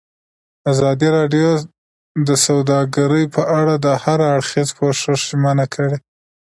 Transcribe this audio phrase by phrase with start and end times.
[0.71, 1.49] ازادي راډیو
[2.27, 5.97] د سوداګري په اړه د هر اړخیز پوښښ ژمنه کړې.